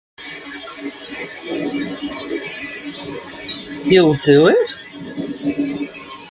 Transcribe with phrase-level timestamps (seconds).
[3.85, 5.91] You'll do it?